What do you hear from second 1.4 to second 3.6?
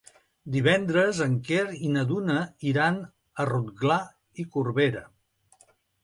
Quer i na Duna iran a